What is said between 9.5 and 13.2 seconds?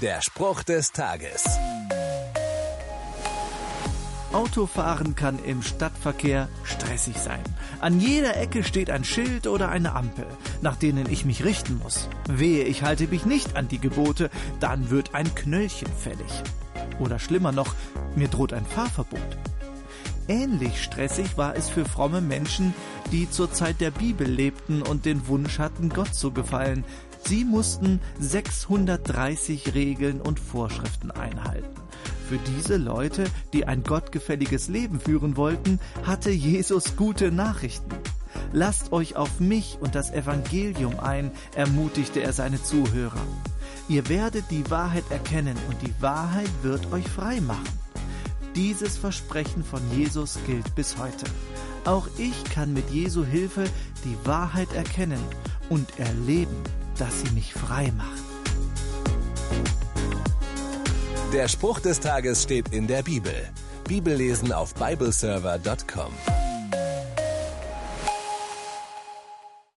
eine Ampel, nach denen ich mich richten muss. Wehe, ich halte